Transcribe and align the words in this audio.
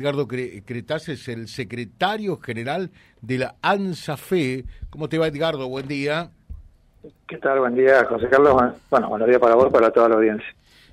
Edgardo 0.00 0.26
Cretaz 0.26 1.10
es 1.10 1.28
el 1.28 1.46
secretario 1.46 2.38
general 2.38 2.90
de 3.20 3.36
la 3.36 3.56
ANSAFE. 3.60 4.64
¿Cómo 4.88 5.10
te 5.10 5.18
va, 5.18 5.26
Edgardo? 5.26 5.68
Buen 5.68 5.88
día. 5.88 6.30
¿Qué 7.28 7.36
tal? 7.36 7.58
Buen 7.58 7.74
día, 7.74 8.06
José 8.06 8.26
Carlos. 8.30 8.56
Bueno, 8.88 9.10
buenos 9.10 9.28
días 9.28 9.38
para 9.38 9.56
vos, 9.56 9.70
para 9.70 9.92
toda 9.92 10.08
la 10.08 10.14
audiencia. 10.14 10.48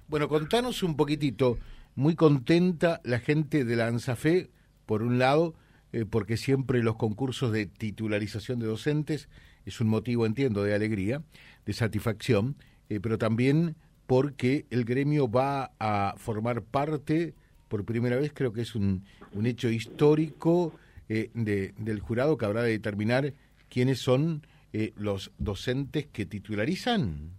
Bueno, 0.10 0.28
contanos 0.28 0.84
un 0.84 0.98
poquitito. 0.98 1.58
Muy 1.96 2.16
contenta 2.16 3.00
la 3.06 3.20
gente 3.20 3.64
de 3.64 3.78
la 3.78 3.88
ANSAFE, 3.88 4.50
por 4.86 5.02
un 5.02 5.20
lado, 5.20 5.54
eh, 5.94 6.04
porque 6.04 6.36
siempre 6.36 6.84
los 6.84 6.98
concursos 6.98 7.54
de 7.54 7.66
titularización 7.66 8.60
de 8.60 8.68
docentes 8.68 9.30
es 9.66 9.80
un 9.80 9.88
motivo, 9.88 10.26
entiendo, 10.26 10.64
de 10.64 10.76
alegría, 10.76 11.22
de 11.66 11.72
satisfacción, 11.72 12.58
eh, 12.90 13.00
pero 13.02 13.18
también 13.18 13.78
porque 14.06 14.66
el 14.70 14.84
gremio 14.84 15.32
va 15.32 15.72
a 15.80 16.14
formar 16.18 16.62
parte, 16.62 17.36
por 17.68 17.86
primera 17.86 18.16
vez 18.18 18.32
creo 18.34 18.54
que 18.54 18.62
es 18.62 18.76
un, 18.76 19.04
un 19.34 19.46
hecho 19.46 19.70
histórico 19.70 20.74
eh, 21.10 21.30
de, 21.34 21.74
del 21.78 22.00
jurado 22.00 22.38
que 22.38 22.46
habrá 22.46 22.64
de 22.64 22.72
determinar 22.72 23.34
quiénes 23.70 24.00
son 24.00 24.42
eh, 24.74 24.94
los 24.98 25.32
docentes 25.38 26.08
que 26.08 26.26
titularizan. 26.26 27.32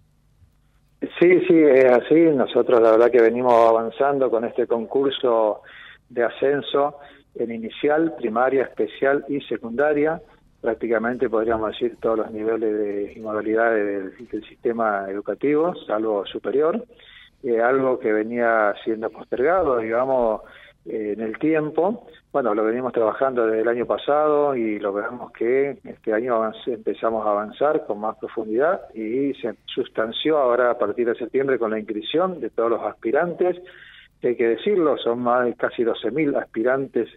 Sí, 1.01 1.41
sí, 1.47 1.55
es 1.55 1.93
así. 1.93 2.15
Nosotros 2.35 2.81
la 2.81 2.93
verdad 2.93 3.11
que 3.11 3.23
venimos 3.23 3.53
avanzando 3.53 4.31
con 4.31 4.45
este 4.45 4.67
concurso 4.67 5.63
de 6.09 6.25
ascenso 6.25 6.97
en 7.35 7.53
inicial, 7.53 8.15
primaria, 8.17 8.65
especial 8.65 9.25
y 9.29 9.41
secundaria 9.43 10.21
prácticamente 10.61 11.31
podríamos 11.31 11.71
decir 11.71 11.97
todos 12.01 12.19
los 12.19 12.31
niveles 12.31 12.77
de 12.79 13.13
y 13.15 13.21
modalidades 13.21 14.19
del, 14.31 14.45
sistema 14.45 15.07
educativo, 15.09 15.75
salvo 15.87 16.27
superior, 16.27 16.85
eh, 17.43 17.61
algo 17.61 17.99
que 17.99 18.13
venía 18.13 18.75
siendo 18.85 19.11
postergado, 19.11 19.79
digamos, 19.79 20.43
eh, 20.85 21.15
en 21.17 21.21
el 21.21 21.39
tiempo. 21.39 22.07
Bueno, 22.33 22.55
lo 22.55 22.65
venimos 22.65 22.93
trabajando 22.93 23.47
desde 23.47 23.63
el 23.63 23.69
año 23.69 23.87
pasado 23.87 24.55
y 24.57 24.79
lo 24.79 24.93
vemos 24.93 25.33
que 25.33 25.79
este 25.85 26.13
año 26.13 26.51
empezamos 26.67 27.27
a 27.27 27.31
avanzar 27.31 27.87
con 27.87 28.01
más 28.01 28.17
profundidad 28.19 28.83
y 28.95 29.35
se 29.35 29.55
sustanció 29.67 30.39
ahora 30.39 30.71
a 30.71 30.79
partir 30.79 31.07
de 31.07 31.15
septiembre 31.15 31.59
con 31.59 31.71
la 31.71 31.79
inscripción 31.79 32.41
de 32.41 32.51
todos 32.51 32.71
los 32.71 32.83
aspirantes, 32.83 33.57
hay 34.23 34.37
que 34.37 34.49
decirlo, 34.49 34.97
son 34.99 35.21
más 35.21 35.45
de 35.45 35.55
casi 35.55 35.85
12.000 35.85 36.37
aspirantes 36.37 37.09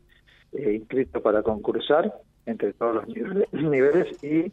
eh, 0.54 0.74
inscritos 0.74 1.22
para 1.22 1.42
concursar 1.42 2.14
entre 2.46 2.74
todos 2.74 2.96
los 2.96 3.08
niveles, 3.64 4.24
y 4.24 4.52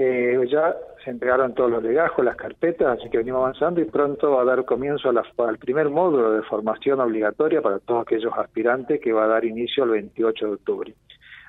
eh, 0.00 0.46
ya 0.48 0.76
se 1.02 1.10
entregaron 1.10 1.54
todos 1.54 1.72
los 1.72 1.82
legajos, 1.82 2.24
las 2.24 2.36
carpetas, 2.36 2.98
así 2.98 3.10
que 3.10 3.18
venimos 3.18 3.40
avanzando 3.40 3.80
y 3.80 3.84
pronto 3.84 4.30
va 4.30 4.42
a 4.42 4.44
dar 4.44 4.64
comienzo 4.64 5.10
al 5.10 5.58
primer 5.58 5.88
módulo 5.90 6.30
de 6.34 6.42
formación 6.42 7.00
obligatoria 7.00 7.60
para 7.60 7.80
todos 7.80 8.02
aquellos 8.02 8.32
aspirantes 8.36 9.00
que 9.00 9.12
va 9.12 9.24
a 9.24 9.26
dar 9.26 9.44
inicio 9.44 9.82
el 9.82 9.90
28 9.90 10.46
de 10.46 10.52
octubre. 10.52 10.94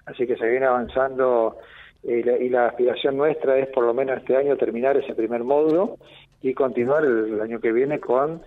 Así 0.08 0.25
que 0.25 0.36
se 0.36 0.50
viene 0.50 0.66
avanzando 0.66 1.58
eh, 2.02 2.39
y 2.41 2.50
la 2.50 2.66
aspiración 2.66 3.17
nuestra 3.17 3.56
es 3.59 3.67
por 3.67 3.86
lo 3.86 3.94
menos 3.94 4.17
este 4.17 4.36
año 4.36 4.58
terminar 4.58 4.97
ese 4.97 5.13
primer 5.13 5.44
módulo 5.44 5.97
y 6.41 6.56
continuar 6.56 7.06
el 7.06 7.39
año 7.41 7.59
que 7.59 7.72
viene 7.72 8.00
con 8.00 8.41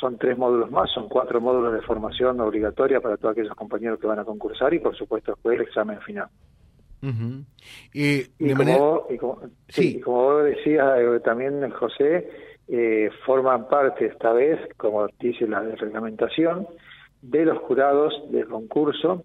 son 0.00 0.16
tres 0.16 0.38
módulos 0.38 0.70
más, 0.70 0.90
son 0.90 1.06
cuatro 1.06 1.42
módulos 1.42 1.74
de 1.74 1.82
formación 1.82 2.40
obligatoria 2.40 2.98
para 3.02 3.18
todos 3.18 3.32
aquellos 3.32 3.54
compañeros 3.54 4.00
que 4.00 4.06
van 4.06 4.20
a 4.20 4.24
concursar 4.24 4.72
y 4.72 4.78
por 4.78 4.96
supuesto 4.96 5.32
después 5.32 5.56
el 5.56 5.66
examen 5.66 6.00
final 6.00 6.28
y, 7.92 8.54
como, 8.54 9.06
sí. 9.68 10.00
como 10.00 10.22
vos 10.22 10.44
decías 10.44 10.98
eh, 10.98 11.20
también, 11.24 11.70
José, 11.70 12.28
eh, 12.68 13.10
forman 13.26 13.68
parte 13.68 14.06
esta 14.06 14.32
vez, 14.32 14.58
como 14.76 15.06
dice 15.20 15.46
la 15.46 15.60
reglamentación, 15.60 16.66
de 17.22 17.44
los 17.44 17.58
jurados 17.58 18.30
del 18.30 18.46
concurso 18.48 19.24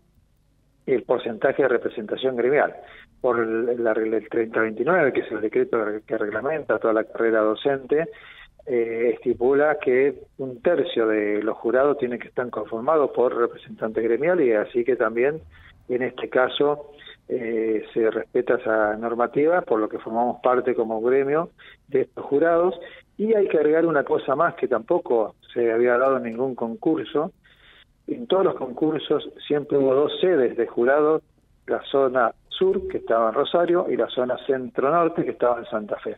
el 0.85 1.03
porcentaje 1.03 1.61
de 1.61 1.69
representación 1.69 2.35
gremial. 2.35 2.75
Por 3.21 3.45
la 3.47 3.93
regla 3.93 4.17
del 4.17 4.29
3029, 4.29 5.13
que 5.13 5.19
es 5.21 5.31
el 5.31 5.41
decreto 5.41 5.77
que 6.05 6.17
reglamenta 6.17 6.79
toda 6.79 6.93
la 6.93 7.03
carrera 7.03 7.41
docente, 7.41 8.07
eh, 8.65 9.11
estipula 9.15 9.77
que 9.79 10.15
un 10.37 10.61
tercio 10.61 11.07
de 11.07 11.41
los 11.43 11.57
jurados 11.57 11.97
tienen 11.97 12.19
que 12.19 12.27
estar 12.27 12.49
conformados 12.49 13.11
por 13.11 13.35
representantes 13.35 14.03
gremiales 14.03 14.47
y 14.47 14.53
así 14.53 14.83
que 14.83 14.95
también 14.95 15.41
en 15.87 16.03
este 16.03 16.29
caso 16.29 16.91
eh, 17.31 17.85
se 17.93 18.09
respeta 18.09 18.55
esa 18.55 18.97
normativa, 18.97 19.61
por 19.61 19.79
lo 19.79 19.87
que 19.87 19.99
formamos 19.99 20.41
parte 20.41 20.73
como 20.73 20.99
gremio 20.99 21.51
de 21.87 22.01
estos 22.01 22.25
jurados. 22.25 22.73
Y 23.17 23.35
hay 23.35 23.47
que 23.47 23.57
agregar 23.57 23.85
una 23.85 24.03
cosa 24.03 24.35
más 24.35 24.55
que 24.55 24.67
tampoco 24.67 25.35
se 25.53 25.71
había 25.71 25.97
dado 25.99 26.17
en 26.17 26.23
ningún 26.23 26.55
concurso. 26.55 27.31
En 28.07 28.25
todos 28.25 28.45
los 28.45 28.55
concursos 28.55 29.29
siempre 29.47 29.77
hubo 29.77 29.93
dos 29.93 30.19
sedes 30.19 30.57
de 30.57 30.65
jurados, 30.65 31.21
la 31.67 31.81
zona 31.83 32.33
sur, 32.47 32.87
que 32.87 32.97
estaba 32.97 33.29
en 33.29 33.35
Rosario, 33.35 33.85
y 33.89 33.95
la 33.95 34.07
zona 34.07 34.35
centro-norte, 34.47 35.23
que 35.23 35.31
estaba 35.31 35.59
en 35.59 35.65
Santa 35.65 35.97
Fe. 35.99 36.17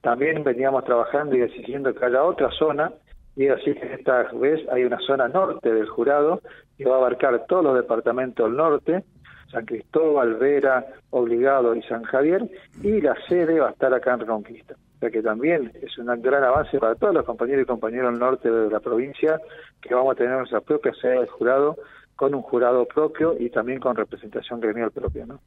También 0.00 0.44
veníamos 0.44 0.84
trabajando 0.84 1.34
y 1.34 1.40
decidiendo 1.40 1.92
que 1.92 2.04
haya 2.04 2.22
otra 2.22 2.52
zona, 2.52 2.92
y 3.34 3.48
así 3.48 3.74
que 3.74 3.94
esta 3.94 4.22
vez 4.34 4.66
hay 4.70 4.84
una 4.84 5.00
zona 5.00 5.26
norte 5.26 5.74
del 5.74 5.88
jurado 5.88 6.40
que 6.78 6.84
va 6.88 6.94
a 6.94 6.98
abarcar 6.98 7.46
todos 7.48 7.64
los 7.64 7.74
departamentos 7.74 8.46
del 8.46 8.56
norte, 8.56 9.02
San 9.50 9.64
Cristóbal, 9.64 10.34
Vera, 10.34 10.84
Obligado 11.10 11.74
y 11.74 11.82
San 11.82 12.02
Javier, 12.04 12.48
y 12.82 13.00
la 13.00 13.14
sede 13.28 13.60
va 13.60 13.68
a 13.68 13.72
estar 13.72 13.92
acá 13.94 14.14
en 14.14 14.20
Reconquista. 14.20 14.74
O 14.74 14.98
sea 14.98 15.10
que 15.10 15.22
también 15.22 15.72
es 15.82 15.96
un 15.98 16.06
gran 16.22 16.42
avance 16.42 16.78
para 16.78 16.94
todos 16.94 17.14
los 17.14 17.24
compañeros 17.24 17.62
y 17.62 17.66
compañeros 17.66 18.12
del 18.12 18.20
norte 18.20 18.50
de 18.50 18.70
la 18.70 18.80
provincia, 18.80 19.38
que 19.80 19.94
vamos 19.94 20.12
a 20.12 20.16
tener 20.16 20.36
nuestra 20.36 20.60
propia 20.60 20.92
sede 20.94 21.20
de 21.20 21.26
jurado, 21.26 21.76
con 22.16 22.34
un 22.34 22.42
jurado 22.42 22.86
propio 22.86 23.36
y 23.38 23.50
también 23.50 23.78
con 23.78 23.94
representación 23.94 24.58
gremial 24.58 24.90
propia, 24.90 25.26
¿no? 25.26 25.40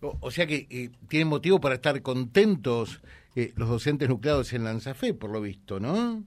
O, 0.00 0.30
sea 0.30 0.46
que 0.46 0.66
eh, 0.70 0.90
tienen 1.08 1.26
motivo 1.26 1.60
para 1.60 1.74
estar 1.74 2.00
contentos 2.02 3.02
eh, 3.34 3.52
los 3.56 3.68
docentes 3.68 4.08
nucleados 4.08 4.52
en 4.52 4.62
Lanzafé, 4.62 5.14
por 5.14 5.30
lo 5.30 5.40
visto, 5.40 5.80
¿no? 5.80 6.22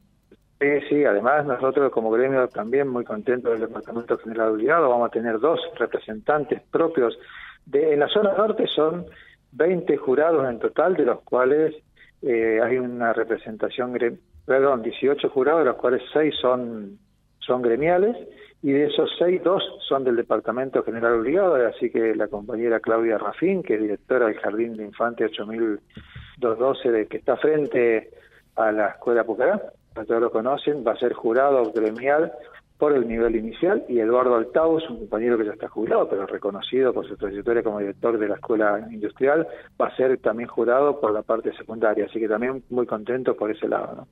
Sí, 0.60 1.06
además 1.06 1.46
nosotros 1.46 1.90
como 1.92 2.12
gremio 2.12 2.50
también 2.50 2.90
muy 2.90 3.06
contentos 3.06 3.52
del 3.52 3.62
Departamento 3.70 4.18
General 4.18 4.50
Obligado, 4.50 4.90
vamos 4.90 5.08
a 5.08 5.12
tener 5.12 5.40
dos 5.40 5.60
representantes 5.78 6.62
propios. 6.70 7.18
De, 7.66 7.94
en 7.94 8.00
la 8.02 8.10
zona 8.10 8.34
norte 8.34 8.68
son 8.68 9.06
20 9.54 9.96
jurados 9.98 10.50
en 10.50 10.60
total, 10.60 10.96
de 10.96 11.06
los 11.06 11.22
cuales 11.22 11.76
eh, 12.22 12.60
hay 12.62 12.78
una 12.78 13.14
representación, 13.14 13.98
perdón, 14.46 14.82
18 14.82 15.30
jurados, 15.30 15.62
de 15.62 15.66
los 15.66 15.78
cuales 15.78 16.02
6 16.12 16.36
son, 16.42 17.00
son 17.40 17.62
gremiales, 17.62 18.18
y 18.62 18.74
de 18.74 18.88
esos 18.88 19.10
6, 19.18 19.42
2 19.42 19.64
son 19.88 20.04
del 20.04 20.18
Departamento 20.18 20.84
General 20.84 21.14
Obligado, 21.14 21.56
así 21.68 21.90
que 21.90 22.14
la 22.14 22.28
compañera 22.28 22.82
Claudia 22.82 23.18
Rafín, 23.18 23.64
que 23.64 23.76
es 23.76 23.82
directora 23.82 24.26
del 24.26 24.38
Jardín 24.40 24.76
de 24.76 24.84
Infante 24.84 25.24
8212, 25.24 26.92
de, 26.92 27.08
que 27.08 27.18
está 27.18 27.38
frente 27.38 28.10
a 28.58 28.74
la 28.74 28.90
Escuela 28.90 29.24
Pucará, 29.24 29.62
todos 29.94 30.22
lo 30.22 30.32
conocen, 30.32 30.84
va 30.86 30.94
a 30.94 30.98
ser 30.98 31.14
jurado 31.14 31.72
gremial 31.72 32.32
por 32.78 32.94
el 32.94 33.08
nivel 33.08 33.36
inicial 33.36 33.84
y 33.90 34.00
Eduardo 34.00 34.36
Altaus, 34.36 34.90
un 34.90 35.00
compañero 35.00 35.38
que 35.38 35.46
ya 35.46 35.52
está 35.52 35.68
jubilado, 35.68 36.08
pero 36.10 36.26
reconocido 36.26 36.94
por 36.94 37.06
su 37.06 37.18
trayectoria 37.18 37.62
como 37.62 37.80
director 37.80 38.18
de 38.18 38.30
la 38.30 38.36
Escuela 38.36 38.88
Industrial, 38.90 39.46
va 39.80 39.88
a 39.88 39.96
ser 39.98 40.18
también 40.20 40.48
jurado 40.48 41.00
por 41.02 41.12
la 41.12 41.22
parte 41.22 41.52
secundaria, 41.58 42.06
así 42.06 42.20
que 42.20 42.30
también 42.30 42.64
muy 42.70 42.86
contento 42.86 43.36
por 43.36 43.52
ese 43.52 43.68
lado. 43.68 43.96
¿no? 43.96 44.08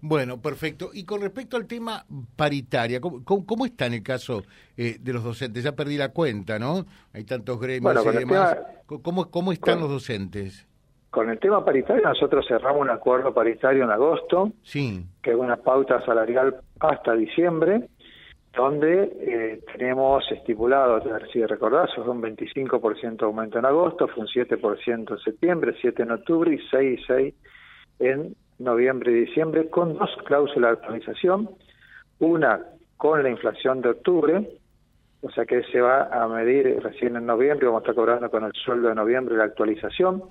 Bueno, 0.00 0.40
perfecto. 0.40 0.90
Y 0.92 1.04
con 1.04 1.22
respecto 1.22 1.56
al 1.56 1.66
tema 1.66 2.04
paritaria, 2.36 3.00
¿cómo, 3.00 3.66
está 3.66 3.86
en 3.86 3.94
el 3.94 4.02
caso 4.02 4.44
eh, 4.76 4.98
de 5.00 5.12
los 5.12 5.24
docentes? 5.24 5.64
Ya 5.64 5.74
perdí 5.74 5.96
la 5.96 6.10
cuenta, 6.10 6.58
¿no? 6.58 6.84
Hay 7.14 7.24
tantos 7.24 7.58
gremios 7.58 8.04
y 8.04 8.16
demás. 8.18 8.58
¿Cómo, 9.02 9.30
¿Cómo 9.30 9.52
están 9.52 9.80
los 9.80 9.88
docentes? 9.88 10.66
Con 11.16 11.30
el 11.30 11.38
tema 11.38 11.64
paritario, 11.64 12.02
nosotros 12.02 12.44
cerramos 12.46 12.82
un 12.82 12.90
acuerdo 12.90 13.32
paritario 13.32 13.84
en 13.84 13.90
agosto, 13.90 14.52
sí. 14.62 15.02
que 15.22 15.30
es 15.30 15.36
una 15.36 15.56
pauta 15.56 16.04
salarial 16.04 16.56
hasta 16.78 17.14
diciembre, 17.14 17.88
donde 18.54 19.04
eh, 19.20 19.60
tenemos 19.72 20.30
estipulado, 20.30 21.02
si 21.32 21.42
recordás, 21.46 21.88
fue 21.94 22.06
un 22.06 22.20
25% 22.20 23.22
aumento 23.22 23.58
en 23.58 23.64
agosto, 23.64 24.08
fue 24.08 24.24
un 24.24 24.28
7% 24.28 25.10
en 25.10 25.18
septiembre, 25.20 25.74
7 25.80 26.02
en 26.02 26.10
octubre 26.10 26.52
y 26.54 26.58
6 26.68 27.00
6 27.06 27.34
en 28.00 28.36
noviembre 28.58 29.12
y 29.12 29.24
diciembre, 29.24 29.70
con 29.70 29.96
dos 29.96 30.10
cláusulas 30.26 30.72
de 30.72 30.76
actualización, 30.82 31.48
una 32.18 32.60
con 32.98 33.22
la 33.22 33.30
inflación 33.30 33.80
de 33.80 33.88
octubre, 33.88 34.46
o 35.22 35.30
sea 35.30 35.46
que 35.46 35.62
se 35.72 35.80
va 35.80 36.08
a 36.12 36.28
medir 36.28 36.78
recién 36.82 37.16
en 37.16 37.24
noviembre, 37.24 37.68
vamos 37.68 37.80
a 37.80 37.84
estar 37.84 37.94
cobrando 37.94 38.30
con 38.30 38.44
el 38.44 38.52
sueldo 38.52 38.90
de 38.90 38.94
noviembre 38.94 39.34
la 39.34 39.44
actualización, 39.44 40.22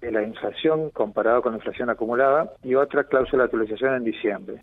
de 0.00 0.10
la 0.10 0.22
inflación 0.22 0.90
comparado 0.90 1.42
con 1.42 1.52
la 1.52 1.58
inflación 1.58 1.90
acumulada 1.90 2.52
y 2.62 2.74
otra 2.74 3.04
cláusula 3.04 3.42
de 3.42 3.46
actualización 3.46 3.94
en 3.94 4.04
diciembre. 4.04 4.62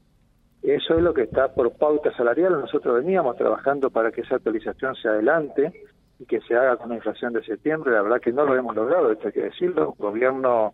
Eso 0.64 0.96
es 0.96 1.02
lo 1.02 1.14
que 1.14 1.24
está 1.24 1.54
por 1.54 1.72
pauta 1.78 2.16
salarial. 2.16 2.60
Nosotros 2.60 2.96
veníamos 2.96 3.38
trabajando 3.38 3.90
para 3.90 4.12
que 4.12 4.22
esa 4.22 4.36
actualización 4.36 4.96
se 4.96 5.08
adelante 5.08 5.72
y 6.20 6.26
que 6.26 6.42
se 6.42 6.56
haga 6.56 6.78
con 6.78 6.90
la 6.90 6.96
inflación 6.96 7.34
de 7.34 7.44
septiembre. 7.44 7.92
La 7.94 8.02
verdad 8.02 8.20
que 8.20 8.34
no 8.34 8.46
lo 8.46 8.56
hemos 8.56 8.76
logrado, 8.76 9.12
esto 9.12 9.28
hay 9.28 9.34
que 9.34 9.44
decirlo. 9.44 9.90
Un 9.98 10.06
gobierno 10.06 10.74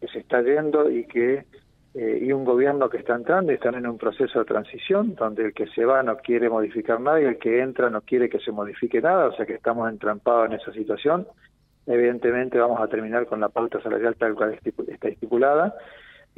que 0.00 0.08
se 0.08 0.20
está 0.20 0.40
yendo 0.42 0.90
y 0.90 1.04
que 1.06 1.44
eh, 1.94 2.18
y 2.22 2.32
un 2.32 2.44
gobierno 2.44 2.88
que 2.90 2.98
está 2.98 3.14
entrando 3.14 3.50
y 3.50 3.56
están 3.56 3.74
en 3.74 3.86
un 3.86 3.98
proceso 3.98 4.38
de 4.38 4.44
transición 4.44 5.14
donde 5.14 5.46
el 5.46 5.54
que 5.54 5.66
se 5.68 5.84
va 5.84 6.02
no 6.02 6.18
quiere 6.18 6.50
modificar 6.50 7.00
nada 7.00 7.20
y 7.20 7.24
el 7.24 7.38
que 7.38 7.60
entra 7.60 7.88
no 7.90 8.02
quiere 8.02 8.28
que 8.28 8.38
se 8.40 8.52
modifique 8.52 9.00
nada, 9.00 9.26
o 9.26 9.32
sea 9.32 9.46
que 9.46 9.54
estamos 9.54 9.90
entrampados 9.90 10.46
en 10.46 10.52
esa 10.60 10.72
situación. 10.72 11.26
Evidentemente 11.88 12.58
vamos 12.58 12.80
a 12.80 12.86
terminar 12.86 13.26
con 13.26 13.40
la 13.40 13.48
pauta 13.48 13.80
salarial 13.80 14.14
tal 14.16 14.34
cual 14.34 14.58
está 14.88 15.08
estipulada 15.08 15.74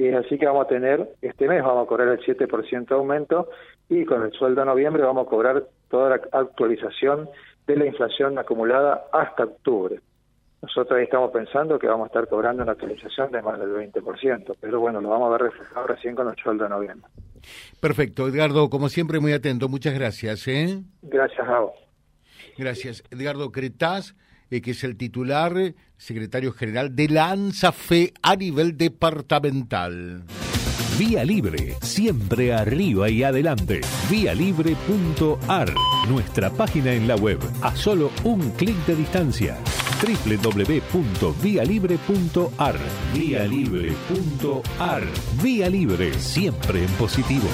y 0.00 0.08
es 0.08 0.14
así 0.14 0.38
que 0.38 0.47
vamos 0.47 0.64
a 0.64 0.69
tener, 0.69 1.11
este 1.20 1.47
mes 1.47 1.62
vamos 1.62 1.85
a 1.85 1.87
cobrar 1.87 2.08
el 2.08 2.20
7% 2.20 2.88
de 2.88 2.94
aumento 2.94 3.50
y 3.91 4.06
con 4.06 4.23
el 4.23 4.32
sueldo 4.32 4.62
de 4.62 4.67
noviembre 4.67 5.02
vamos 5.02 5.26
a 5.26 5.29
cobrar 5.29 5.64
toda 5.91 6.08
la 6.08 6.20
actualización 6.32 7.29
de 7.67 7.76
la 7.76 7.85
inflación 7.85 8.38
acumulada 8.38 9.05
hasta 9.12 9.44
octubre. 9.44 10.00
Nosotros 10.62 10.97
ahí 10.97 11.05
estamos 11.05 11.31
pensando 11.32 11.79
que 11.79 11.87
vamos 11.87 12.05
a 12.05 12.06
estar 12.06 12.29
cobrando 12.29 12.62
una 12.62 12.73
actualización 12.73 13.31
de 13.31 13.43
más 13.43 13.58
del 13.58 13.75
20%, 13.75 14.56
pero 14.58 14.81
bueno, 14.81 15.02
lo 15.02 15.11
vamos 15.11 15.29
a 15.29 15.32
ver 15.32 15.52
reflejado 15.52 15.87
recién 15.87 16.14
con 16.14 16.29
el 16.29 16.37
sueldo 16.37 16.64
de 16.64 16.70
noviembre. 16.70 17.11
Perfecto, 17.81 18.26
Edgardo, 18.26 18.70
como 18.70 18.88
siempre 18.88 19.20
muy 19.20 19.35
atento, 19.35 19.69
muchas 19.69 19.93
gracias. 19.93 20.49
¿eh? 20.49 20.81
Gracias 21.02 21.47
a 21.47 21.61
vos. 21.61 21.75
Gracias. 22.56 23.05
Edgardo 23.11 23.52
Cretaz, 23.52 24.14
eh, 24.50 24.61
que 24.61 24.73
es 24.73 24.85
el 24.85 24.97
titular, 24.97 25.75
secretario 25.97 26.52
general 26.52 26.94
de 26.94 27.08
la 27.08 27.31
ANSAFE 27.31 28.12
a 28.23 28.37
nivel 28.37 28.76
departamental. 28.76 30.25
Vía 30.99 31.25
Libre, 31.25 31.76
siempre 31.81 32.52
arriba 32.52 33.08
y 33.08 33.23
adelante. 33.23 33.81
Vialibre.ar, 34.11 35.73
nuestra 36.08 36.50
página 36.50 36.93
en 36.93 37.08
la 37.08 37.17
web, 37.17 37.38
a 37.62 37.75
solo 37.75 38.11
un 38.25 38.50
clic 38.50 38.76
de 38.87 38.97
distancia 38.97 39.56
www.vialibre.ar. 40.00 42.76
Vía 43.14 43.44
Libre.ar. 43.44 45.05
Vía 45.43 45.69
Libre, 45.69 46.14
siempre 46.14 46.85
en 46.85 46.91
positivo. 46.93 47.49